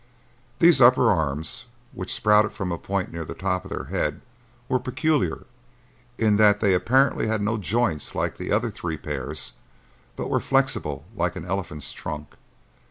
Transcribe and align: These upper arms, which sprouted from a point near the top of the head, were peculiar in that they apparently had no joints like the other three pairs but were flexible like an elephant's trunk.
These 0.57 0.81
upper 0.81 1.11
arms, 1.11 1.65
which 1.93 2.11
sprouted 2.11 2.53
from 2.53 2.71
a 2.71 2.79
point 2.79 3.11
near 3.11 3.23
the 3.23 3.35
top 3.35 3.63
of 3.65 3.69
the 3.69 3.83
head, 3.83 4.19
were 4.67 4.79
peculiar 4.79 5.45
in 6.17 6.37
that 6.37 6.59
they 6.59 6.73
apparently 6.73 7.27
had 7.27 7.39
no 7.43 7.55
joints 7.57 8.15
like 8.15 8.37
the 8.37 8.51
other 8.51 8.71
three 8.71 8.97
pairs 8.97 9.53
but 10.15 10.27
were 10.27 10.39
flexible 10.39 11.05
like 11.15 11.35
an 11.35 11.45
elephant's 11.45 11.93
trunk. 11.93 12.33